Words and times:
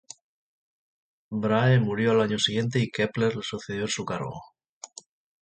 Brahe 1.29 1.79
murió 1.79 2.09
al 2.13 2.21
año 2.21 2.39
siguiente 2.39 2.79
y 2.79 2.89
Kepler 2.89 3.35
le 3.35 3.43
sucedió 3.43 3.81
en 3.83 3.87
su 3.87 4.03
cargo. 4.03 4.35